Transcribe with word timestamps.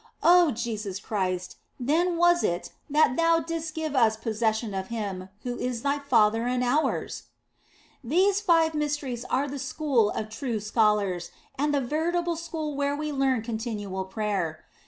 Oh 0.23 0.49
Jesus 0.49 0.99
Christ, 0.99 1.57
then 1.79 2.17
was 2.17 2.43
it 2.43 2.71
that 2.89 3.15
Thou 3.15 3.39
didst 3.39 3.75
give 3.75 3.95
us 3.95 4.17
possession 4.17 4.73
of 4.73 4.87
Him 4.87 5.29
who 5.43 5.59
is 5.59 5.83
Thy 5.83 5.99
Father 5.99 6.47
and 6.47 6.63
ours!" 6.63 7.25
These 8.13 8.41
five 8.41 8.73
mysteries 8.73 9.25
are 9.25 9.47
the 9.47 9.59
school 9.59 10.09
of 10.09 10.29
true 10.29 10.59
scholars, 10.59 11.29
and 11.55 11.71
the 11.71 11.81
veritable 11.81 12.35
school 12.35 12.75
where 12.75 12.95
we 12.95 13.11
learn 13.11 13.43
continual 13.43 14.05
prayer. 14.05 14.63